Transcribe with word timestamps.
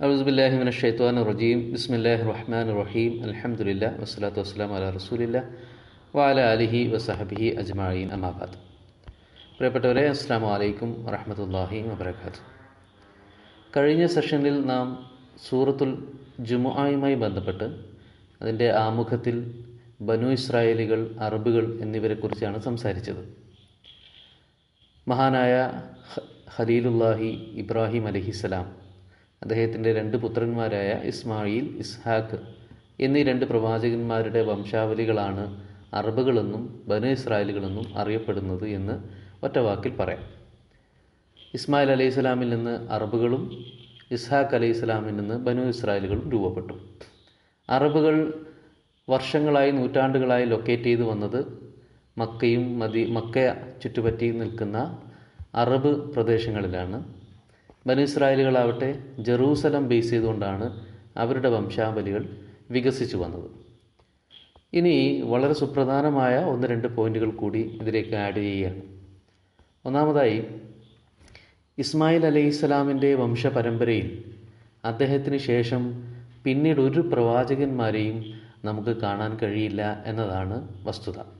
അബ്സുബില്ലാഹി 0.00 0.56
മിന 0.60 0.70
ഷെയ്ത്വാൻ 0.80 1.16
റജീം 1.28 1.58
ബിസ്മില്ലാഹി 1.72 2.22
റഹ്മാൻ 2.30 2.68
റഹീം 2.78 3.12
അലഹമുല്ല 3.24 3.84
വസ്സലാത്തു 4.02 4.38
വസ്സലാം 4.42 4.70
അല 4.76 4.84
റസൂലില്ല 4.96 5.38
വാല 6.14 6.38
അലിഹി 6.52 6.80
വസഹബിഹി 6.94 7.48
അജ്മാഅീൻ 7.62 8.08
അമാബാദ് 8.16 8.56
പ്രിയപ്പെട്ടവരെ 9.56 10.04
അസ്സാം 10.14 10.44
വലൈക്കും 10.48 10.90
വറഹമത്തല്ലാഹി 11.06 11.80
വബർക്കാത്തു 11.90 12.40
കഴിഞ്ഞ 13.72 14.04
സെഷനിൽ 14.16 14.56
നാം 14.72 14.86
സൂറത്തുൽ 15.48 15.92
ജുമുആയുമായി 16.48 17.16
ബന്ധപ്പെട്ട് 17.24 17.68
അതിന്റെ 18.40 18.68
ആമുഖത്തിൽ 18.86 19.36
ബനു 20.08 20.28
ഇസ്രായേലികൾ 20.38 21.00
അറബുകൾ 21.26 21.64
എന്നിവരെക്കുറിച്ചാണ് 21.84 22.58
സംസാരിച്ചത്. 22.68 23.22
മഹാനായ 25.06 25.54
ഖലീലുല്ലാഹി 26.56 27.30
ഇബ്രാഹിം 27.62 28.04
അലഹിസ്സലാം 28.06 28.66
അദ്ദേഹത്തിന്റെ 29.42 29.92
രണ്ട് 29.92 30.16
പുത്രന്മാരായ 30.16 31.00
ഇസ്മായിൽ 31.04 31.76
ഇസ്ഹാഖ് 31.78 32.38
എന്നീ 33.00 33.22
രണ്ട് 33.22 33.44
പ്രവാചകന്മാരുടെ 33.44 34.42
വംശാവലികളാണ് 34.42 35.44
അറബുകളെന്നും 35.94 36.84
ബനു 36.88 37.06
ഇസ്രായേലുകളെന്നും 37.06 37.98
അറിയപ്പെടുന്നത് 37.98 38.68
എന്ന് 38.68 38.94
ഒറ്റ 39.44 39.58
വാക്കിൽ 39.58 39.96
പറയാം. 39.96 40.22
ഇസ്മായിൽ 41.54 41.90
അലൈഹി 41.90 42.10
സ്വലാമിൽ 42.10 42.48
നിന്ന് 42.48 42.90
അറബുകളും 42.90 43.64
ഇസ്ഹാഖ് 44.10 44.54
അലൈഹി 44.54 44.72
സ്വലാമിൽ 44.72 45.16
നിന്ന് 45.16 45.34
ബനു 45.34 45.60
ഇസ്രായേലുകളും 45.60 46.30
രൂപപ്പെട്ടു. 46.30 46.74
അറബുകൾ 47.70 48.16
വർഷങ്ങളായി 49.08 49.70
നൂറ്റാണ്ടുകളായി 49.70 50.44
ലൊക്കേറ്റ് 50.44 50.84
ചെയ്തു 50.84 51.02
വന്നത് 51.02 51.40
മക്കയും 52.18 52.78
മദി 52.78 53.04
മക്ക 53.10 53.36
ചുറ്റുപറ്റി 53.82 54.30
നിൽക്കുന്ന 54.30 54.78
അറബ് 55.54 56.12
പ്രദേശങ്ങളിലാണ്. 56.12 57.19
ബനു 57.86 58.00
ഇസ്രായേലുകളാവട്ടെ 58.00 59.02
ജെറൂസലം 59.18 59.88
ബേസ് 59.88 60.10
ചെയ്തുകൊണ്ടാണ് 60.10 60.66
അവരുടെ 61.16 61.48
വംശാവലികൾ 61.48 62.28
വികസിച്ചു 62.70 63.16
വന്നത്. 63.16 63.50
ഇനി 64.74 65.20
വളരെ 65.22 65.52
സുപ്രധാനമായ 65.52 66.38
ഒന്ന് 66.44 66.68
രണ്ട് 66.68 66.88
പോയിന്റുകൾ 66.88 67.30
കൂടി 67.30 67.58
ഇതിലേക്ക് 67.58 68.14
ആഡ് 68.14 68.36
ചെയ്യുകയാണ്. 68.36 68.82
ഒന്നാമതായി 69.86 70.44
ഇസ്മായിൽ 71.78 72.26
അലൈഹിസ്സലാമിന്റെ 72.26 73.14
വംശപരമ്പരയിൽ 73.14 74.24
അദ്ദേഹത്തിന് 74.84 75.36
ശേഷം 75.36 75.82
പിന്നീട് 76.44 76.80
ഒരു 76.80 77.00
പ്രവാചകന്മാരെയും 77.00 78.18
നമുക്ക് 78.64 78.96
കാണാൻ 79.00 79.38
കഴിയില്ല 79.42 80.02
എന്നതാണ് 80.06 80.68
വസ്തുത. 80.84 81.39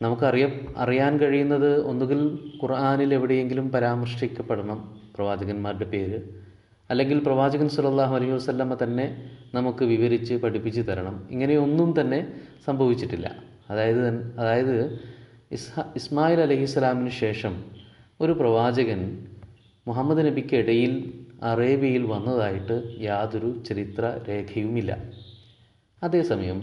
നമുക്കറിയ 0.00 0.44
അറിയാൻ 0.76 1.18
കഴിയുന്നത് 1.20 1.84
ഒന്നുകിൽ 1.84 2.20
ഖുർആാനിൽ 2.62 3.14
എവിടെയെങ്കിലും 3.14 3.70
പരാമർശിക്കപ്പെടണം 3.70 4.78
പ്രവാചകന്മാരുടെ 5.16 5.84
പേര് 5.84 6.18
അല്ലെങ്കിൽ 6.90 7.18
പ്രവാചകൻ 7.18 7.68
സുലല്ലാഹു 7.68 8.14
അലൈഹി 8.14 8.32
വസ്ലമ്മ 8.32 8.76
തന്നെ 8.82 9.06
നമുക്ക് 9.54 9.84
വിവരിച്ച് 9.84 10.34
പഠിപ്പിച്ച് 10.34 10.80
തരണം. 10.80 11.28
ഇങ്ങനെയൊന്നും 11.30 12.00
തന്നെ 12.00 12.20
സംഭവിച്ചിട്ടില്ല. 12.66 13.28
അതായത് 13.70 14.04
അതായത് 14.38 14.76
ഇസ്ഹ 15.52 15.80
ഇസ്മായിൽ 15.96 16.40
അലഹിസ്സലാമിന് 16.40 17.10
ശേഷം 17.10 17.54
ഒരു 18.20 18.32
പ്രവാചകൻ 18.32 19.00
മുഹമ്മദ് 19.86 20.26
നബിക്ക് 20.26 20.56
ഇടയിൽ 20.56 20.92
അറേബ്യയിൽ 21.42 22.02
വന്നതായിട്ട് 22.04 22.76
യാതൊരു 23.00 23.62
ചരിത്ര 23.68 24.20
രേഖയുമില്ല 24.28 24.92
അതേസമയം 26.02 26.58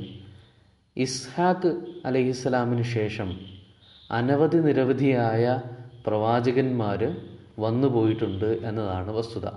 ഇസ്ഹാഖ് 1.03 1.71
അലഹിസ്സലാമിന് 2.05 2.83
ശേഷം 2.83 3.29
അനവധി 4.11 4.57
നിരവധിയായ 4.57 5.61
പ്രവാചകന്മാർ 6.07 7.01
വന്നുപോയിട്ടുണ്ട് 7.59 8.45
എന്നതാണ് 8.45 9.11
വസ്തുത. 9.11 9.47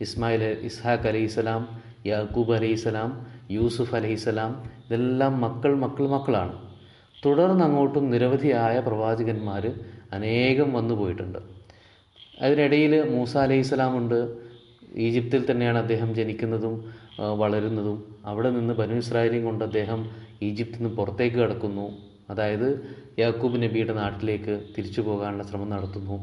ഇസ്മായിൽ 0.00 0.42
ഇസ്ഹാഖ് 0.68 1.08
അലൈഹിസ്സലാം 1.08 1.62
യാക്കൂബ് 2.06 2.52
അലൈഹിസ്സലാം 2.52 3.10
യൂസുഫ് 3.50 3.94
അലൈഹിസ്സലാം 3.94 4.52
ഇതെല്ലാം 4.86 5.40
മക്കൾ 5.40 5.74
മക്കൾ 5.76 6.08
മക്കളാണ്. 6.08 6.54
തുടർന്ന് 7.24 7.64
അങ്ങോട്ടും 7.64 8.10
നിരവധിയായ 8.10 8.78
പ്രവാചകന്മാർ 8.80 9.66
അനേകം 10.12 10.72
വന്നു 10.72 10.94
പോയിട്ടുണ്ട്. 10.94 11.38
അതിനിടയിൽ 12.40 12.94
മൂസ 13.10 13.36
അലൈഹിസ്സലാം 13.36 13.96
ഉണ്ട്. 13.96 14.18
ഈജിപ്തിൽ 14.96 15.50
തന്നെയാണ് 15.50 15.78
അദ്ദേഹം 15.78 16.14
ജനിക്കുന്നതും 16.14 16.74
വളരുന്നതും. 17.36 18.16
അവിടെ 18.24 18.50
നിന്ന് 18.50 18.74
ബനു 18.74 18.94
ഇസ്രായേലിയും 18.94 19.44
കൊണ്ട് 19.44 19.64
അദ്ദേഹം 19.64 20.00
ഈജിപ്തിൽ 20.42 20.82
നിന്ന് 20.82 20.96
പുറത്തേക്ക് 20.96 21.36
കടക്കുന്നു. 21.36 21.86
അതായത് 22.30 22.86
യാക്കൂബ് 23.18 23.62
നബിയുടെ 23.62 23.92
നാട്ടിലേക്ക് 23.92 24.60
തിരിച്ചു 24.78 25.00
പോകാനുള്ള 25.00 25.42
ശ്രമം 25.42 25.70
നടത്തുന്നു. 25.70 26.16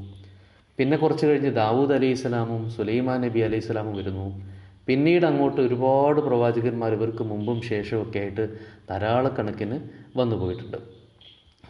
പിന്നെ 0.78 0.98
കുറച്ച് 0.98 1.26
കഴിഞ്ഞ് 1.26 1.52
ദാവൂദ് 1.52 1.94
അലൈഹി 1.94 2.14
സ്വലാമും 2.14 2.70
സുലൈമാൻ 2.70 3.22
നബി 3.22 3.40
അലൈഹി 3.40 3.62
സ്വലാമും 3.62 3.96
വരുന്നു. 3.98 4.44
പിന്നീട് 4.88 5.26
അങ്ങോട്ട് 5.26 5.62
ഒരുപാട് 5.62 6.20
പ്രവാചകന്മാർ 6.22 6.94
ഇവർക്ക് 6.94 7.24
മുമ്പും 7.24 7.62
ശേഷമൊക്കെ 7.62 8.20
ആയിട്ട് 8.20 8.50
ധാരാളക്കണക്കിന് 8.90 9.80
വന്നു 10.18 10.36
പോയിട്ടുണ്ട്. 10.36 10.78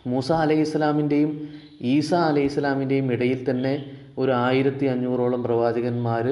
മൂസ 0.07 0.31
അലൈഹി 0.31 0.61
ഇസ്ലാമിന്റെയും 0.61 1.49
ഈസ 1.81 2.13
അലൈഹി 2.13 2.45
ഇസ്ലാമിന്റെയും 2.45 3.13
ഇടയിൽ 3.13 3.49
തന്നെ 3.49 3.85
ഒരു 4.17 4.31
ആയിരത്തി 4.31 4.85
അഞ്ഞൂറോളം 4.85 5.43
പ്രവാചകന്മാർ 5.43 6.25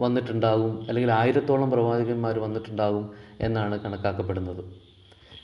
വന്നിട്ടുണ്ടാകും 0.00 0.86
അല്ലെങ്കിൽ 0.88 1.10
ആയിരത്തോളം 1.10 1.70
പ്രവാചകന്മാർ 1.70 2.38
വന്നിട്ടുണ്ടാകും 2.38 3.10
എന്നാണ് 3.40 3.80
കണക്കാക്കപ്പെടുന്നത്. 3.80 4.89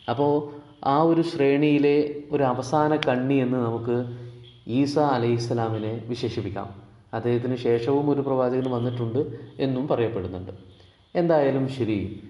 അപ്പോൾ 0.09 0.67
ആ 0.85 1.03
ഒരു 1.03 1.23
ശ്രേണിയിലെ 1.23 2.23
ഒരു 2.31 2.43
അവസാന 2.43 2.97
കണ്ണി 2.97 3.35
എന്ന് 3.35 3.59
നമുക്ക് 3.59 3.97
ഈസ 4.67 4.99
അലൈഹി 4.99 5.33
ഇസ്ലാമിനെ 5.33 6.05
വിശേഷിപ്പിക്കാം. 6.09 6.69
അദ്ദേഹത്തിന് 7.15 7.57
ശേഷവും 7.57 8.11
ഒരു 8.11 8.21
പ്രവാചകൻ 8.21 8.71
വന്നിട്ടുണ്ട് 8.71 9.21
എന്നും 9.59 9.89
പറയപ്പെടുന്നുണ്ട്. 9.89 10.51
എന്തായാലും 11.15 11.69
ശരി 11.69 12.23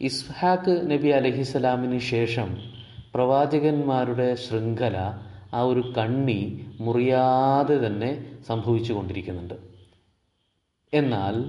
ഇസ്ഹാഖ് 0.00 0.90
നബി 0.90 1.08
അലഹിസ്സലാമിന് 1.08 1.98
ശേഷം 1.98 2.56
പ്രവാചകന്മാരുടെ 3.14 4.34
ശൃംഖല 4.34 4.96
ആ 5.54 5.62
ഒരു 5.62 5.80
കണ്ണി 5.98 6.66
മുറിയാതെ 6.80 7.86
തന്നെ 7.86 8.10
സംഭവിച്ചു 8.48 8.92
കൊണ്ടിരിക്കുന്നുണ്ട്. 8.92 9.54
എന്നാൽ 10.92 11.44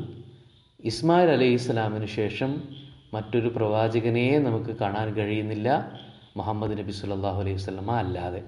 ഇസ്മായിൽ 0.84 1.30
അലൈഹി 1.30 1.58
ശേഷം 2.06 2.81
മറ്റൊരു 3.14 3.48
പ്രവാചകനെ 3.48 4.40
നമുക്ക് 4.40 4.72
കാണാൻ 4.82 5.14
കഴിയുന്നില്ല. 5.14 5.92
മുഹമ്മദ് 6.38 6.78
നബി 6.78 6.92
സല്ലല്ലാഹു 6.92 7.40
അലൈഹി 7.42 7.56
വസല്ലമ 7.56 7.92
അല്ലാതെ. 7.92 8.44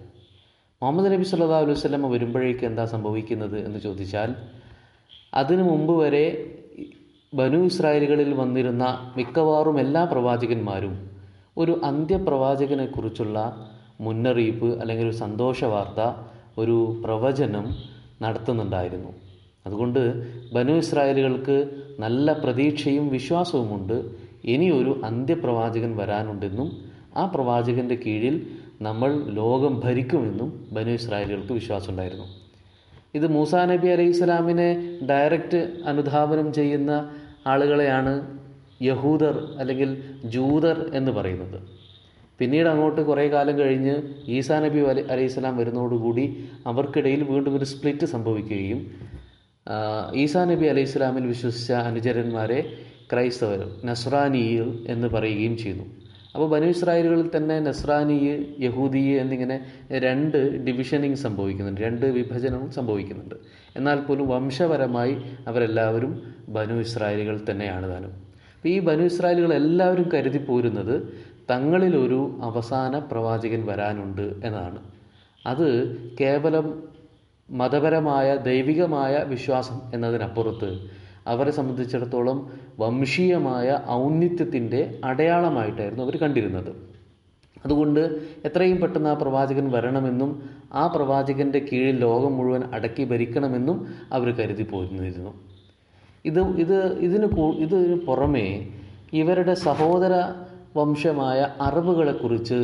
മുഹമ്മദ് 0.81 1.11
നബി 1.11 1.23
സല്ലല്ലാഹു 1.23 1.63
അലൈഹി 1.63 1.79
വസല്ലമ 1.79 2.07
വരുമ്പോഴേക്ക് 2.07 2.65
എന്താ 2.65 2.85
സംഭവിക്കുന്നത് 2.85 3.65
എന്ന് 3.65 3.79
ചോദിച്ചാൽ 3.79 4.35
അതിനു 5.33 5.63
മുമ്പ് 5.63 5.93
വരെ 5.93 6.25
ബനു 7.33 7.57
ഇസ്രായേലുകളിൽ 7.57 8.33
വന്നിരുന്ന 8.33 9.13
മിക്കവാറും 9.17 9.79
എല്ലാ 9.79 10.03
പ്രവാചകന്മാരും 10.03 11.09
ഒരു 11.57 11.81
അന്ത്യപ്രവാചകനെക്കുറിച്ചുള്ള 11.83 13.37
മുന്നറിയിപ്പ് 14.01 14.79
അല്ലെങ്കിൽ 14.79 15.07
ഒരു 15.07 15.15
സന്തോഷ 15.15 15.63
വാർത്ത 15.63 16.01
ഒരു 16.57 17.01
പ്രവചനം 17.03 17.65
നടത്തുന്നുണ്ടായിരുന്നു. 18.21 19.11
അതുകൊണ്ട് 19.65 20.01
ബനു 20.53 20.71
ഇസ്രായേലുകൾക്ക് 20.71 21.57
നല്ല 21.99 22.33
പ്രതീക്ഷയും 22.33 23.09
വിശ്വാസവുമുണ്ട്. 23.09 23.97
ഇനിയൊരു 24.43 25.01
അന്ത്യപ്രവാചകൻ 25.03 25.97
വരാനുണ്ടെന്നും 25.97 26.69
ആ 27.15 27.25
പ്രവാചകന്റെ 27.25 27.95
കീഴിൽ 27.95 28.47
നമ്മൾ 28.81 29.11
ലോകം 29.29 29.79
ഭരിക്കുമെന്നും 29.79 30.67
ബനു 30.71 30.89
ഇസ്രായേലുകൾക്ക് 30.89 31.53
വിശ്വാസമുണ്ടായിരുന്നു. 31.53 32.25
ഇത് 33.15 33.27
മൂസാ 33.27 33.65
നബി 33.65 33.87
അലൈഹി 33.87 34.11
സ്വലാമിനെ 34.11 34.99
ഡയറക്റ്റ് 35.09 35.59
അനുധാപനം 35.85 36.53
ചെയ്യുന്ന 36.53 36.91
ആളുകളെയാണ് 37.47 38.13
യഹൂദർ 38.81 39.55
അല്ലെങ്കിൽ 39.59 39.89
ജൂതർ 40.25 40.91
എന്ന് 40.93 41.11
പറയുന്നത്. 41.11 41.59
പിന്നീട് 42.39 42.67
അങ്ങോട്ട് 42.69 43.01
കുറേ 43.01 43.27
കാലം 43.27 43.59
കഴിഞ്ഞ് 43.59 43.95
ഈസാ 44.27 44.59
നബി 44.59 44.79
അലി 44.79 45.01
അലൈഹി 45.01 45.27
സ്വലാം 45.27 45.57
വരുന്നതോടുകൂടി 45.57 46.25
അവർക്കിടയിൽ 46.67 47.23
വീണ്ടും 47.23 47.55
ഒരു 47.57 47.65
സ്പ്ലിറ്റ് 47.65 48.05
സംഭവിക്കുകയും 48.05 48.79
ഈസാ 50.15 50.45
നബി 50.45 50.65
അലൈഹി 50.65 50.85
സ്വലാമിൽ 50.85 51.27
വിശ്വസിച്ച 51.27 51.71
അനുചരന്മാരെ 51.71 52.59
ക്രൈസ്തവർ 53.13 53.59
നസ്രാനിയിൽ 53.85 54.85
എന്ന് 54.87 55.07
പറയുകയും 55.07 55.57
ചെയ്യുന്നു 55.57 55.83
അപ്പോൾ 56.35 56.49
ബനു 56.49 56.65
ഇസ്രായേലുകളിൽ 56.65 57.29
തന്നെ 57.37 57.59
നസ്രാനി 57.59 58.15
യഹൂദി 58.59 58.97
എന്നിങ്ങനെ 58.97 59.57
രണ്ട് 59.91 60.65
ഡിവിഷനിങ് 60.65 61.15
സംഭവിക്കുന്നുണ്ട്. 61.15 61.81
രണ്ട് 61.81 62.05
വിഭജനവും 62.05 62.71
സംഭവിക്കുന്നുണ്ട്. 62.71 63.35
എന്നാൽ 63.75 63.99
പോലും 63.99 64.27
വംശപരമായി 64.27 65.17
അവരെല്ലാവരും 65.47 66.33
ബനു 66.49 66.73
ഇസ്രായേലുകൾ 66.73 67.45
തന്നെയാണ് 67.51 67.89
താനും. 67.89 68.13
അപ്പോൾ 68.55 68.69
ഈ 68.69 68.79
ബനു 68.79 69.03
ഇസ്രായേലുകൾ 69.03 69.53
എല്ലാവരും 69.53 70.09
കരുതി 70.13 70.37
പോരുന്നത് 70.37 70.95
തങ്ങളിലൊരു 71.49 72.39
അവസാന 72.41 72.99
പ്രവാചകൻ 72.99 73.65
വരാനുണ്ട് 73.65 74.33
എന്നാണ്. 74.43 74.79
അത് 75.45 75.67
കേവലം 76.21 76.83
മതപരമായ 77.49 78.35
ദൈവികമായ 78.35 79.23
വിശ്വാസം 79.27 79.81
എന്നതിനപ്പുറത്ത് 79.93 80.69
അവരെ 81.27 81.51
സംബന്ധിച്ചിടത്തോളം 81.51 82.51
വംശീയമായ 82.79 83.79
ഔന്നിത്യത്തിന്റെ 83.89 84.99
അടയാളമായിട്ടായിരുന്നു 85.03 86.03
അവർ 86.03 86.17
കണ്ടിരുന്നത്. 86.17 86.93
അതുകൊണ്ട് 87.65 87.99
എത്രയും 88.45 88.81
പെട്ടെന്ന് 88.81 89.09
ആ 89.09 89.13
പ്രവാചകൻ 89.13 89.71
വരണമെന്നും 89.71 90.49
ആ 90.73 90.87
പ്രവാചകന്റെ 90.87 91.59
കീഴിൽ 91.59 91.99
ലോകം 91.99 92.37
മുഴുവൻ 92.37 92.63
അടക്കി 92.73 93.03
ഭരിക്കണമെന്നും 93.03 93.87
അവർ 94.13 94.29
കരുതി 94.31 94.63
പോയിരുന്നിരുന്നു 94.63 95.33
ഇത് 96.25 96.39
ഇത് 96.39 96.97
ഇതിന് 96.97 97.27
ഇതിന് 97.57 97.99
പുറമേ 98.05 98.71
ഇവരുടെ 99.13 99.53
സഹോദര 99.53 100.13
വംശമായ 100.77 101.47
അറബുകളെക്കുറിച്ച് 101.61 102.59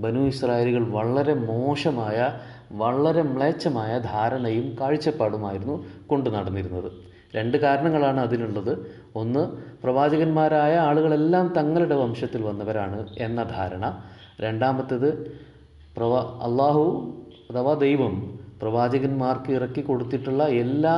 ബനു 0.00 0.20
ഇസ്രായേലുകൾ 0.20 0.88
വളരെ 0.88 1.34
മോശമായ 1.34 2.38
വളരെ 2.72 3.22
മ്ലേച്ഛമായ 3.22 3.98
ധാരണയും 3.98 4.76
കാഴ്ചപ്പാടുമായിരുന്നു 4.80 5.84
കൊണ്ടു 6.06 6.30
നടന്നിരുന്നത്. 6.30 7.09
രണ്ട് 7.34 7.56
കാരണങ്ങളാണ് 7.56 8.20
അതിനുള്ളത് 8.20 8.72
ഒന്ന് 9.14 9.42
പ്രവാചകന്മാരായ 9.82 10.76
ആളുകളെല്ലാം 10.78 11.46
തങ്ങളുടെ 11.56 11.94
വംശത്തിൽ 11.94 12.42
വന്നവരാണ് 12.42 13.08
എന്ന 13.18 13.42
ധാരണ. 13.42 13.84
രണ്ടാമത്തേത് 14.40 15.10
പ്രവാ 15.96 16.20
അള്ളാഹു 16.42 16.84
അഥവാ 17.50 17.74
ദൈവം 17.74 18.14
പ്രവാചകന്മാർക്ക് 18.62 19.52
ഇറക്കി 19.52 19.80
കൊടുത്തിട്ടുള്ള 19.80 20.44
എല്ലാ 20.44 20.96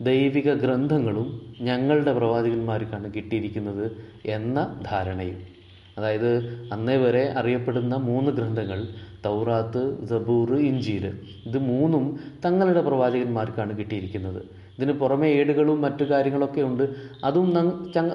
ദൈവിക 0.00 0.52
ഗ്രന്ഥങ്ങളും 0.54 1.28
ഞങ്ങളുടെ 1.60 2.12
പ്രവാചകന്മാർക്കാണ് 2.12 3.14
കിട്ടിയിരിക്കുന്നത് 3.14 3.86
എന്ന 4.26 4.82
ധാരണയും. 4.90 5.57
അതായത് 5.98 6.30
അന്നേ 6.72 6.96
വരെ 6.96 7.24
അറിയപ്പെടുന്ന 7.40 7.94
മൂന്ന് 8.08 8.30
ഗ്രന്ഥങ്ങൾ 8.30 8.80
തൗറാത്ത് 9.24 9.82
സബൂർ 10.10 10.50
ഇഞ്ചീര് 10.70 11.10
ഇത് 11.46 11.58
മൂന്നും 11.58 12.04
തങ്ങളുടെ 12.44 12.80
പ്രവാചകന്മാർക്കാണ് 12.80 13.78
കിട്ടിയിരിക്കുന്നത്. 13.78 14.40
ഇതിന് 14.78 14.92
പുറമെ 14.92 15.28
ഏടുകളും 15.38 15.80
മറ്റു 15.80 16.04
കാര്യങ്ങളൊക്കെ 16.10 16.60
ഉണ്ട്. 16.60 16.84
അതും 17.24 17.48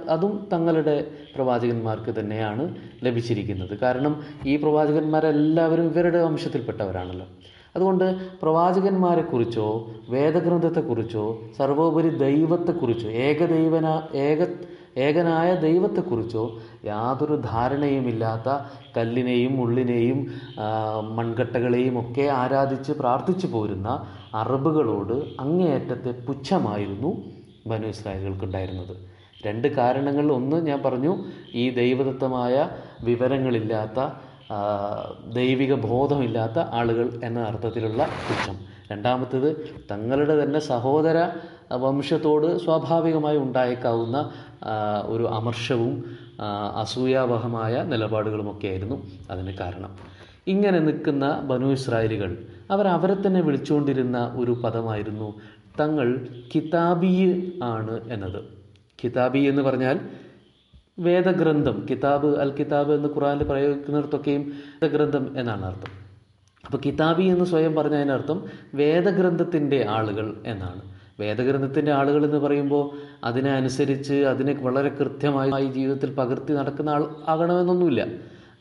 അതും 0.09 0.33
തങ്ങളുടെ 0.53 0.95
പ്രവാചകന്മാർക്ക് 1.35 2.11
തന്നെയാണ് 2.19 2.75
ലഭിച്ചിരിക്കുന്നത്. 3.03 3.73
കാരണം 3.79 4.13
ഈ 4.47 4.55
പ്രവാചകന്മാരെല്ലാവരും 4.55 5.87
ഇവരുടെ 5.93 6.21
വംശത്തിൽപ്പെട്ടവരാണല്ലോ. 6.23 7.27
അതുകൊണ്ട് 7.75 8.05
പ്രവാചകന്മാരെക്കുറിച്ചോ 8.41 9.67
വേദഗ്രന്ഥത്തെക്കുറിച്ചോ 10.09 11.25
സർവോപരി 11.57 12.09
ദൈവത്തെക്കുറിച്ചോ 12.25 13.09
ഏകദൈവന 13.27 13.87
ഏക 14.27 14.41
ഏകനായ 14.97 15.55
ദൈവത്തെക്കുറിച്ചോ 15.55 16.59
യാതൊരു 16.85 17.35
ധാരണയുമില്ലാത്ത 17.35 18.49
കല്ലിനെയും 18.97 19.61
ഉള്ളിനെയും 19.61 20.31
മൺകട്ടകളെയും 21.15 21.99
ഒക്കെ 21.99 22.27
ആരാധിച്ച് 22.27 22.91
പ്രാർത്ഥിച്ചു 22.91 23.47
പോരുന്ന 23.47 24.05
അറബുകളോട് 24.35 25.13
അങ്ങേയറ്റത്തെ 25.13 26.11
പുച്ഛമായിരുന്നു 26.25 27.23
ബനു 27.67 27.87
ഇസ്രായേലുകൾക്കുണ്ടായിരുന്നത്. 27.87 28.97
രണ്ട് 29.45 29.67
കാരണങ്ങൾ. 29.67 30.31
ഒന്ന് 30.31 30.65
ഞാൻ 30.65 30.83
പറഞ്ഞു 30.83 31.17
ഈ 31.53 31.69
ദൈവദത്തമായ 31.69 32.69
വിവരങ്ങളില്ലാത്ത 33.03 33.99
ദൈവിക 35.33 35.73
ബോധമില്ലാത്ത 35.73 36.59
ആളുകൾ 36.59 37.19
എന്ന 37.23 37.39
അർത്ഥത്തിലുള്ള 37.39 38.03
പുച്ഛം. 38.03 38.57
രണ്ടാമത്തേത് 38.91 39.49
തങ്ങളുടെ 39.91 40.43
തന്നെ 40.43 40.59
സഹോദര 40.59 41.29
വംശത്തോട് 41.71 42.57
സ്വാഭാവികമായി 42.57 43.37
ഉണ്ടായേക്കാവുന്ന 43.37 44.31
ഒരു 45.05 45.23
അമർഷവും 45.23 46.03
അസൂയാവഹമായ 46.75 47.83
നിലപാടുകളുമൊക്കെയായിരുന്നു 47.83 48.97
അതിന് 49.29 49.57
കാരണം. 49.57 49.91
ഇങ്ങനെ 50.47 50.79
നിൽക്കുന്ന 50.79 51.39
ബനു 51.39 51.65
ഇസ്രായേലുകൾ 51.65 52.45
അവർ 52.71 52.87
അവരെ 52.87 53.15
തന്നെ 53.27 53.41
വിളിച്ചുകൊണ്ടിരുന്ന 53.41 54.33
ഒരു 54.35 54.51
പദമായിരുന്നു 54.51 55.33
തങ്ങൾ 55.79 56.27
കിതാബി 56.55 57.13
ആണ് 57.63 58.09
എന്നത്. 58.09 58.41
കിതാബി 59.03 59.39
എന്ന് 59.39 59.61
പറഞ്ഞാൽ 59.61 59.99
വേദഗ്രന്ഥം 60.99 61.85
കിതാബ് 61.89 62.37
അൽ 62.37 62.51
കിതാബ് 62.51 62.91
എന്ന് 62.91 63.09
ഖുറാനിൽ 63.09 63.43
പ്രയോഗിക്കുന്നിടത്തൊക്കെയും 63.43 64.41
വേദഗ്രന്ഥം 64.83 65.39
എന്നാണ് 65.39 65.65
അർത്ഥം. 65.65 65.91
അപ്പോൾ 66.65 66.77
കിതാബി 66.85 67.23
എന്ന് 67.23 67.45
സ്വയം 67.45 67.75
പറഞ്ഞതിനർത്ഥം 67.75 68.43
വേദഗ്രന്ഥത്തിന്റെ 68.73 69.85
ആളുകൾ 69.89 70.33
എന്നാണ്. 70.45 70.81
വേദഗ്രന്ഥത്തിന്റെ 71.19 71.91
ആളുകൾ 71.91 72.25
എന്ന് 72.25 72.37
പറയുമ്പോൾ 72.37 72.97
അതിനെ 73.23 73.51
അനുസരിച്ച് 73.51 74.13
അതിനെ 74.13 74.53
വളരെ 74.53 74.89
കൃത്യമായി 74.89 75.65
ജീവിതത്തിൽ 75.65 76.13
പകർത്തി 76.13 76.53
നടക്കുന്ന 76.53 76.89
ആൾ 76.89 77.15
ആകണമെന്നൊന്നുമില്ല. 77.27 78.05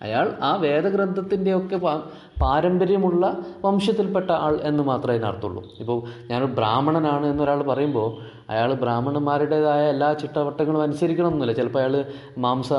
അയാൾ 0.03 0.37
ആ 0.43 0.55
വേദഗ്രന്ഥത്തിന്റെയൊക്കെ 0.55 1.77
പാ 1.77 2.03
പാരമ്പര്യമുള്ള 2.41 3.25
വംശത്തിൽപ്പെട്ട 3.65 4.31
ആൾ 4.39 4.61
എന്ന് 4.63 4.83
മാത്രമേ 4.83 5.15
അതിനർത്ഥമുള്ളൂ. 5.15 5.63
ഇപ്പോൾ 5.81 5.99
ഞാൻ 6.31 6.45
ബ്രാഹ്മണനാണ് 6.55 7.27
എന്നൊരാൾ 7.27 7.63
പറയുമ്പോൾ 7.63 8.09
അയാൾ 8.51 8.75
ബ്രാഹ്മണന്മാരുടേതായ 8.75 9.89
എല്ലാ 9.89 10.13
ചിട്ടവട്ടങ്ങളും 10.13 10.83
അനുസരിക്കണം 10.83 11.29
എന്നില്ല 11.29 11.53
ചിലപ്പോൾ 11.53 11.79
അയാൾ 11.79 11.95
മാംസ 12.39 12.71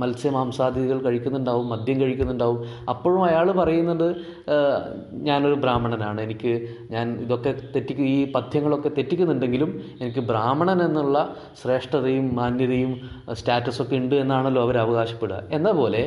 മത്സ്യ 0.00 0.30
മാംസാദികൾ 0.30 1.02
കഴിക്കുന്നുണ്ടാവും 1.02 1.68
മദ്യം 1.68 2.00
കഴിക്കുന്നുണ്ടാവും. 2.00 2.58
അപ്പോഴും 2.90 3.24
അയാൾ 3.24 3.52
പറയുന്നത് 3.52 4.06
"ഏഹ്, 4.48 4.78
ഞാനൊരു 5.22 5.54
ബ്രാഹ്മണനാണ്. 5.56 6.20
എനിക്ക് 6.20 6.52
ഞാൻ 6.90 7.18
ഇതൊക്കെ 7.20 7.52
തെറ്റിക്ക് 7.74 8.00
ഈ 8.12 8.32
പഥ്യങ്ങളൊക്കെ 8.32 8.88
തെറ്റിക്കുന്നുണ്ടെങ്കിലും 8.88 9.70
എനിക്ക് 10.00 10.20
ബ്രാഹ്മണൻ 10.30 10.82
എന്നുള്ള 10.82 11.18
ശ്രേഷ്ഠതയും 11.62 12.34
മാന്യതയും 12.34 12.92
സ്റ്റാറ്റസൊക്കെ 13.34 13.96
ഉണ്ട് 13.96 14.14
എന്നാണല്ലോ 14.16 14.62
അവർ 14.62 14.78
അവകാശപ്പെടുക. 14.78 15.14
എന്ന 15.50 15.70
പോലെ 15.72 16.02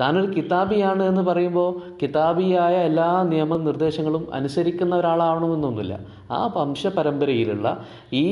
താനൊരു 0.00 0.32
കിതാബിയാണ് 0.32 1.02
എന്ന് 1.02 1.22
പറയുമ്പോൾ 1.22 1.80
കിതാബിയായ 2.02 2.74
എല്ലാ 2.76 3.22
നിയമ 3.22 3.56
നിർദ്ദേശങ്ങളും 3.56 4.34
അനുസരിക്കുന്ന 4.34 4.96
ഒരാളാവണമെന്നൊന്നുമില്ല. 4.96 5.98
ആ 6.30 6.52
വംശപരമ്പരയിലുള്ള 6.56 7.84
ഈ 8.12 8.26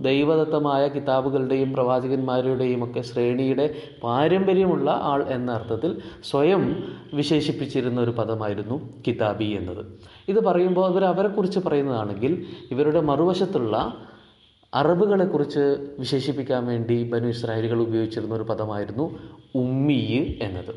ദൈവദത്തമായ 0.00 0.88
കിതാബുകളുടെയും 0.88 1.72
പ്രവാചകന്മാരുടെയും 1.72 2.84
ഒക്കെ 2.84 3.00
ശ്രേണിയുടെ 3.00 3.74
പാരമ്പര്യമുള്ള 4.02 4.90
ആൾ 5.02 5.22
എന്ന 5.28 5.52
അർത്ഥത്തിൽ 5.52 6.02
സ്വയം 6.30 6.84
വിശേഷിപ്പിച്ചിരുന്ന 7.14 8.00
ഒരു 8.00 8.10
പദമായിരുന്നു 8.10 8.90
കിതാബി 9.06 9.44
എന്നത്. 9.44 9.84
ഇത് 10.28 10.44
പറയുമ്പോൾ 10.44 10.90
ഇവർ 10.90 11.04
അവരെക്കുറിച്ച് 11.04 11.58
പറയുന്നതാണെങ്കിൽ 11.58 12.46
ഇവരുടെ 12.70 13.00
മറുവശത്തുള്ള 13.00 13.94
അറബുകളെക്കുറിച്ച് 14.74 15.94
വിശേഷിപ്പിക്കാൻ 15.98 16.66
വേണ്ടി 16.66 17.10
ബനു 17.10 17.26
ഇസ്രായേലുകൾ 17.26 17.80
ഉപയോഗിച്ചിരുന്ന 17.80 18.34
ഒരു 18.34 18.42
പദമായിരുന്നു 18.42 19.18
ഉമ്മി 19.54 20.38
എന്നത്. 20.42 20.74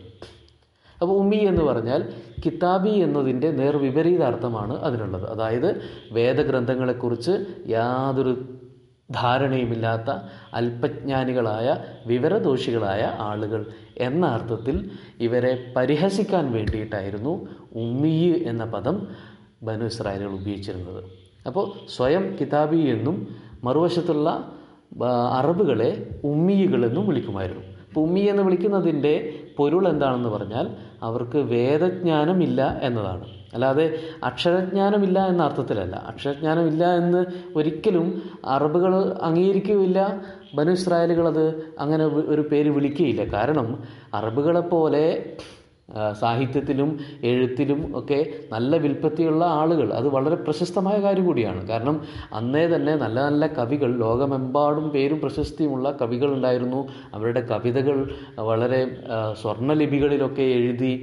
അപ്പോൾ 1.02 1.20
ഉമ്മി 1.20 1.36
എന്ന് 1.36 1.62
പറഞ്ഞാൽ 1.62 2.14
കിതാബി 2.46 2.90
എന്നതിന്റെ 2.90 3.52
നേർവിപരീതാർത്ഥമാണ് 3.52 4.78
അതിനുള്ളത്. 4.78 5.30
അതായത് 5.30 5.82
വേദഗ്രന്ഥങ്ങളെക്കുറിച്ച് 6.12 7.46
യാതൊരു 7.68 8.58
ധാരണയുമില്ലാത്ത 9.12 10.10
അല്പജ്ഞാനികളായ 10.54 11.78
വിവരദോഷികളായ 12.06 13.16
ആളുകൾ 13.20 13.66
എന്ന 13.98 14.26
അർത്ഥത്തിൽ 14.26 14.90
ഇവരെ 15.20 15.74
പരിഹസിക്കാൻ 15.76 16.52
വേണ്ടിയിട്ടായിരുന്നു 16.52 17.48
ഉമ്മി 17.76 18.44
എന്ന 18.48 18.66
പദം 18.66 19.08
ബനു 19.64 19.86
ഇസ്രായേലുകൾ 19.86 20.34
ഉപയോഗിച്ചിരുന്നത്. 20.34 21.04
അപ്പോൾ 21.48 21.72
സ്വയം 21.98 22.38
കിതാബി 22.42 22.78
എന്നും 22.78 23.47
മറുവശത്തുള്ള 23.64 24.52
അറബുകളെ 25.32 26.20
ഉമ്മിയുകളെന്നും 26.24 27.08
വിളിക്കുമായിരുന്നു. 27.08 27.64
അപ്പോൾ 27.88 28.02
ഉമ്മി 28.02 28.20
എന്ന് 28.20 28.44
വിളിക്കുന്നതിന്റെ 28.44 29.34
പൊരുൾ 29.58 29.90
എന്താണെന്ന് 29.90 30.30
പറഞ്ഞാൽ 30.30 30.68
അവർക്ക് 31.04 31.38
വേദജ്ഞാനമില്ല 31.38 32.80
എന്നതാണ്. 32.84 33.26
അല്ലാതെ 33.54 34.00
അക്ഷരജ്ഞാനമില്ല 34.24 35.28
എന്ന 35.28 35.44
അർത്ഥത്തിലല്ല. 35.44 35.96
അക്ഷരജ്ഞാനമില്ല 35.96 36.96
എന്ന് 36.96 37.26
ഒരിക്കലും 37.56 38.22
അറബുകൾ 38.46 38.96
അംഗീകരിക്കുകയില്ല 39.22 40.22
ബനു 40.56 40.72
ഇസ്രായേലുകൾ 40.72 41.28
അത് 41.28 41.64
അങ്ങനെ 41.80 42.06
ഒരു 42.06 42.42
പേര് 42.42 42.70
വിളിക്കുകയില്ല. 42.70 43.24
കാരണം 43.24 43.84
അറബുകളെപ്പോലെ 44.14 45.36
സാഹിത്യത്തിലും 46.22 47.00
എഴുത്തിലും 47.24 48.00
ഒക്കെ 48.00 48.18
നല്ല 48.52 48.78
വിൽപ്പത്തിയുള്ള 48.78 49.46
ആളുകൾ. 49.46 49.94
അത് 49.94 50.08
വളരെ 50.08 50.36
പ്രശസ്തമായ 50.36 50.98
കാര്യം 51.02 51.26
കൂടിയാണ്. 51.26 51.68
കാരണം 51.68 52.02
അന്നേ 52.34 52.68
തന്നെ 52.68 52.96
നല്ല 52.96 53.18
നല്ല 53.22 53.48
കവികൾ 53.48 53.98
ലോകമെമ്പാടും 53.98 54.90
പേരും 54.90 55.20
പ്രശസ്തിയുമുള്ള 55.22 55.98
കവികൾ 56.02 56.34
ഉണ്ടായിരുന്നു. 56.34 56.88
അവരുടെ 57.14 57.42
കവിതകൾ 57.42 57.98
വളരെ 58.40 58.82
സ്വർണലിപികളിലൊക്കെ 59.42 60.42
എഴുതി 60.42 60.94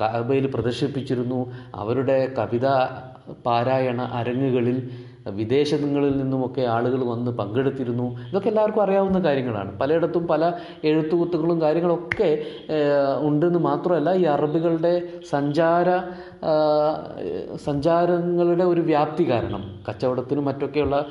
കാബയിൽ 0.00 0.46
പ്രദർശിപ്പിച്ചിരുന്നു. 0.46 1.52
അവരുടെ 1.74 2.18
കവിത 2.38 2.66
പാരായണ 3.46 4.00
അരങ്ങുകളിൽ 4.02 4.90
വിദേശങ്ങളിൽ 5.30 6.16
നിന്നുമൊക്കെ 6.16 6.60
ആളുകൾ 6.60 7.04
വന്ന് 7.04 7.30
പങ്കെടുത്തിരുന്നു. 7.30 8.18
ഇതൊക്കെ 8.28 8.48
എല്ലാവർക്കും 8.48 8.82
അറിയാവുന്ന 8.82 9.18
കാര്യങ്ങളാണ്. 9.18 9.78
പലയിടത്തും 9.78 10.26
പല 10.26 10.52
എഴുത്തുകുത്തുകളും 10.84 11.62
കാര്യങ്ങളൊക്കെ 11.62 12.46
ഉണ്ടെന്ന് 13.20 13.58
മാത്രമല്ല 13.58 14.14
ഈ 14.14 14.24
അറബികളുടെ 14.24 15.02
സഞ്ചാര 15.30 15.88
സഞ്ചാരങ്ങളുടെ 17.56 18.64
ഒരു 18.64 18.80
വ്യാപ്തി 18.80 19.30
കാരണം 19.30 19.80
കച്ചവടത്തിനും 19.88 20.44
മറ്റൊക്കെയുള്ള 20.44 21.06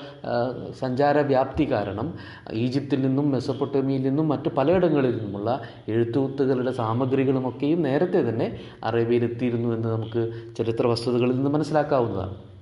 സഞ്ചാര 0.80 1.20
വ്യാപ്തി 1.20 1.72
കാരണം 1.72 2.14
ഈജിപ്തിൽ 2.54 3.02
നിന്നും 3.02 3.32
മെസ്സപ്പൊട്ടോമിയിൽ 3.32 4.02
നിന്നും 4.02 4.28
മറ്റ് 4.28 4.50
പലയിടങ്ങളിൽ 4.50 5.18
നിന്നുമുള്ള 5.18 5.62
എഴുത്തുകുത്തുകളുടെ 5.88 6.72
സാമഗ്രികളുമൊക്കെയും 6.72 7.82
നേരത്തെ 7.82 8.30
തന്നെ 8.30 8.60
അറേബ്യയിലെത്തിയിരുന്നു 8.84 9.74
എന്ന് 9.74 9.90
നമുക്ക് 9.90 10.34
ചരിത്ര 10.58 10.88
വസ്തുതകളിൽ 10.88 11.36
നിന്ന് 11.36 11.50
മനസ്സിലാക്കാവുന്നതാണ്. 11.50 12.55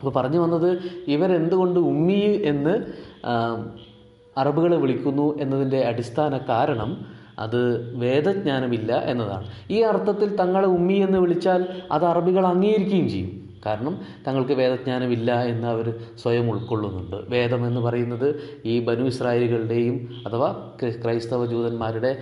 അപ്പോൾ 0.00 0.12
പറഞ്ഞു 0.12 0.38
വന്നത് 0.38 0.78
ഇവരെന്തുകൊണ്ട് 1.06 1.80
ഉമ്മി 1.80 2.42
എന്ന് 2.44 2.74
അറബുകളെ 4.38 4.76
വിളിക്കുന്നു 4.76 5.40
എന്നതിന്റെ 5.40 5.84
അടിസ്ഥാന 5.84 6.38
കാരണം 6.48 7.06
അത് 7.38 7.92
വേദജ്ഞാനമില്ല 7.96 8.92
എന്നതാണ്. 9.06 9.46
ഈ 9.70 9.80
അർത്ഥത്തിൽ 9.80 10.36
തങ്ങളെ 10.36 10.66
ഉമ്മി 10.66 10.94
എന്ന് 10.94 11.18
വിളിച്ചാൽ 11.18 11.66
അത് 11.92 12.04
അറബികൾ 12.04 12.46
അംഗീകരിക്കുകയും 12.46 13.08
ചെയ്യും. 13.08 13.45
കാരണം 13.66 14.00
തങ്ങൾക്ക് 14.26 14.52
വേദജ്ഞാനമില്ല 14.52 15.44
എന്ന് 15.44 15.68
അവർ 15.68 15.94
സ്വയം 16.22 16.50
ഉൾക്കൊള്ളുന്നുണ്ട്. 16.50 17.16
വേദം 17.28 17.66
എന്ന് 17.66 17.80
പറയുന്നത് 17.80 18.42
ഈ 18.64 18.84
ബനു 18.84 19.04
ഇസ്രായേലുകളുടെയും 19.04 20.24
അഥവാ 20.26 20.70
ക്രൈസ്തവ 21.04 21.46
ജൂതന്മാരുടെ 21.46 22.16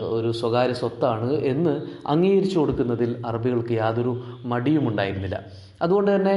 ഒരു 0.00 0.32
സ്വകാര്യ 0.32 0.72
സ്വത്താണ് 0.72 1.32
എന്ന് 1.32 1.80
അംഗീകരിച്ചു 2.06 2.58
കൊടുക്കുന്നതിൽ 2.58 3.22
അറബികൾക്ക് 3.26 3.72
യാതൊരു 3.72 4.22
മടിയും 4.44 4.88
ഉണ്ടായിരുന്നില്ല. 4.88 5.38
അതുകൊണ്ട് 5.82 6.10
തന്നെ 6.14 6.34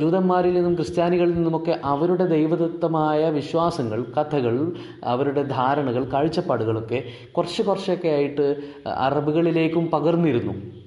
ജൂതന്മാരിൽ 0.00 0.54
നിന്നും 0.54 0.74
ക്രിസ്ത്യാനികളിൽ 0.74 1.34
നിന്നുമൊക്കെ 1.34 1.80
അവരുടെ 1.84 2.26
ദൈവദത്തമായ 2.26 3.30
വിശ്വാസങ്ങൾ 3.30 4.04
കഥകൾ 4.18 4.72
അവരുടെ 5.04 5.42
ധാരണകൾ 5.42 6.04
കാഴ്ചപ്പാടുകളൊക്കെ 6.04 7.04
കുറച്ച് 7.32 7.62
കുറച്ചൊക്കെ 7.62 8.08
ആയിട്ട് 8.08 8.56
അറബികളിലേക്കും 8.86 9.90
പകർന്നിരുന്നു. 9.90 10.81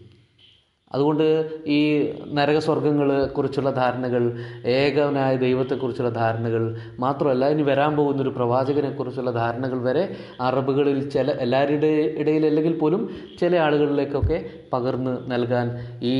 അതുകൊണ്ട് 0.91 1.23
ഈ 1.65 2.09
നരകസ്വർഗങ്ങളെ 2.33 3.25
കുറിച്ചുള്ള 3.25 3.71
ധാരണകൾ 3.71 4.23
ഏകവനായ 4.65 5.35
ദൈവത്തെക്കുറിച്ചുള്ള 5.35 6.09
ധാരണകൾ 6.09 6.75
മാത്രമല്ല 6.99 7.49
ഇനി 7.49 7.61
വരാൻ 7.61 7.95
പോകുന്നൊരു 7.95 8.29
പ്രവാചകനെ 8.29 8.89
കുറിച്ചുള്ള 8.89 9.31
ധാരണകൾ 9.31 9.81
വരെ 9.81 10.15
അറബുകളിൽ 10.41 11.09
ചില 11.09 11.31
എല്ലാവരുടെ 11.31 11.87
ഇടയിൽ 12.17 12.45
അല്ലെങ്കിൽ 12.45 12.79
പോലും 12.79 13.09
ചില 13.39 13.55
ആളുകളിലേക്കൊക്കെ 13.57 14.49
പകർന്ന് 14.73 15.31
നൽകാൻ 15.31 15.79
ഈ 16.01 16.15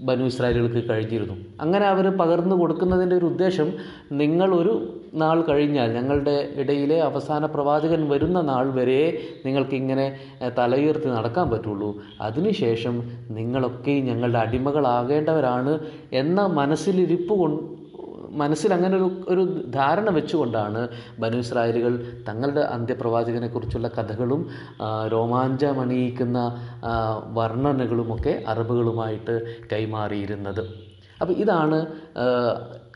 ബനു 0.00 0.24
ഇസ്രായേലുകൾക്ക് 0.24 0.90
കഴിഞ്ഞിരുന്നു. 0.90 1.36
അങ്ങനെ 1.60 1.86
അവർ 1.86 2.16
പകർന്നു 2.16 2.56
കൊടുക്കുന്നതിന്റെ 2.56 3.16
ഒരു 3.16 3.26
ഉദ്ദേശം 3.26 3.72
നിങ്ങൾ 4.12 4.54
ഒരു 4.54 4.97
നാൾ 5.14 5.42
കഴിഞ്ഞാൽ 5.42 5.92
ഞങ്ങളുടെ 5.92 6.52
ഇടയിലെ 6.56 7.00
അവസാന 7.00 7.46
പ്രവാചകൻ 7.46 8.08
വരുന്ന 8.08 8.40
നാൾ 8.40 8.70
വരെ 8.70 9.18
നിങ്ങൾക്കിങ്ങനെ 9.46 10.18
തലയുയർത്തി 10.58 11.06
നടക്കാൻ 11.06 11.50
പറ്റുള്ളൂ. 11.50 12.00
അതിനുശേഷം 12.20 13.02
നിങ്ങളൊക്കെ 13.30 13.92
ഞങ്ങളുടെ 13.92 14.38
അടിമകളാകേണ്ടവരാണ് 14.38 15.78
എന്ന 16.12 16.46
മനസ്സിലിരിപ്പ് 16.46 17.34
കൊണ്ട് 17.38 17.78
മനസ്സിൽ 18.30 18.74
അങ്ങനെ 18.74 18.96
ഒരു 18.96 19.10
ഒരു 19.28 19.70
ധാരണ 19.70 20.10
വെച്ചുകൊണ്ടാണ് 20.10 20.88
ബനു 21.18 21.36
ഇസ്രായേലുകൾ 21.36 22.22
തങ്ങളുടെ 22.28 22.60
അന്ത്യപ്രവാചകനെക്കുറിച്ചുള്ള 22.60 23.88
കഥകളും 23.88 24.48
രോമാഞ്ചമണിയിക്കുന്ന 25.12 26.38
വർണനകളുമൊക്കെ 27.32 28.44
അറബുകളുമായിട്ട് 28.48 29.56
കൈമാറിയിരുന്നത്. 29.72 30.62
അപ്പോൾ 31.20 31.32
ഇതാണ് 31.32 31.78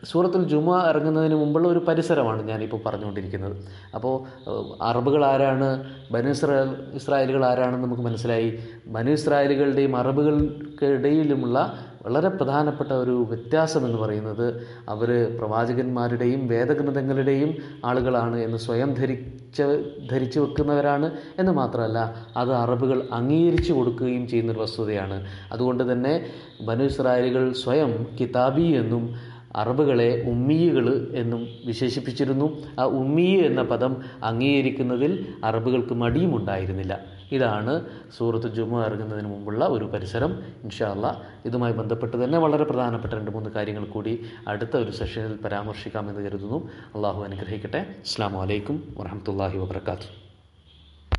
സൂറത്തുൽ 0.05 0.45
ജുമ 0.45 0.79
ഇറങ്ങുന്നതിന് 0.89 1.35
മുമ്പുള്ള 1.35 1.69
ഒരു 1.69 1.79
പരിസരമാണ് 1.79 2.49
ഞാനിപ്പോൾ 2.49 2.81
പറഞ്ഞുകൊണ്ടിരിക്കുന്നത്. 2.87 3.57
അപ്പോൾ 3.95 4.15
അറബുകൾ 4.83 5.25
ആരാണ് 5.25 5.85
ബനു 6.13 6.29
ഇസ്രായേൽ 6.29 6.71
ഇസ്രായേലുകൾ 6.95 7.45
ആരാണെന്ന് 7.45 7.87
നമുക്ക് 7.87 8.03
മനസ്സിലായി. 8.03 8.59
ബനു 8.87 9.11
ഇസ്രായേലുകളുടെയും 9.11 9.97
അറബുകൾക്കിടയിലുമുള്ള 9.97 11.79
വളരെ 12.07 12.29
പ്രധാനപ്പെട്ട 12.29 12.93
ഒരു 12.93 13.27
വ്യത്യാസം 13.31 13.87
എന്ന് 13.87 13.99
പറയുന്നത് 13.99 14.67
അവർ 14.89 15.37
പ്രവാചകന്മാരുടെയും 15.39 16.49
വേദഗ്രന്ഥങ്ങളുടെയും 16.49 17.57
ആളുകളാണ് 17.85 18.37
എന്ന് 18.37 18.59
സ്വയം 18.59 18.95
ധരിച്ച 18.95 19.63
ധരിച്ചു 20.11 20.41
വെക്കുന്നവരാണ് 20.41 21.11
എന്ന് 21.39 21.53
മാത്രമല്ല 21.53 22.15
അത് 22.37 22.53
അറബുകൾ 22.53 23.09
അംഗീകരിച്ചു 23.13 23.73
കൊടുക്കുകയും 23.73 24.29
ചെയ്യുന്നൊരു 24.29 24.61
വസ്തുതയാണ്. 24.61 25.27
അതുകൊണ്ട് 25.53 25.93
തന്നെ 25.93 26.27
ബനു 26.63 26.83
ഇസ്രായേലുകൾ 26.83 27.53
സ്വയം 27.53 28.07
കിതാബി 28.21 28.63
എന്നും 28.63 29.32
അറബുകളെ 29.57 30.25
ഉമ്മീകൾ 30.27 31.11
എന്നും 31.15 31.49
വിശേഷിപ്പിച്ചിരുന്നു. 31.67 32.63
ആ 32.81 32.85
ഉമ്മീ 32.85 33.41
എന്ന 33.41 33.63
പദം 33.63 33.97
അംഗീകരിക്കുന്നതിൽ 34.23 35.27
അറബുകൾക്ക് 35.45 35.95
മടിയുമുണ്ടായിരുന്നില്ല 35.95 37.23
ഇതാണ് 37.33 37.87
സൂറത്ത് 38.17 38.55
ജുമ 38.55 38.85
ഇറങ്ങുന്നതിന് 38.85 39.27
മുമ്പുള്ള 39.27 39.65
ഒരു 39.65 39.85
പരിസരം. 39.85 40.43
ഇൻഷാല്ല 40.63 41.23
ഇതുമായി 41.45 41.73
ബന്ധപ്പെട്ട് 41.73 42.25
തന്നെ 42.25 42.39
വളരെ 42.39 42.65
പ്രധാനപ്പെട്ട 42.65 43.15
രണ്ട് 43.15 43.31
മൂന്ന് 43.31 43.51
കാര്യങ്ങൾ 43.51 43.85
കൂടി 43.85 44.23
അടുത്ത 44.49 44.77
ഒരു 44.77 44.91
സെഷനിൽ 44.91 45.37
പരാമർശിക്കാമെന്ന് 45.37 46.31
കരുതുന്നു. 46.31 46.69
അള്ളാഹു 46.95 47.23
അനുഗ്രഹിക്കട്ടെ. 47.23 47.79
അസ്സാം 47.79 48.35
വലൈക്കും 48.35 48.95
വരഹമുല്ലാഹി 48.99 49.59
വാബർക്കാത്തു 49.59 50.22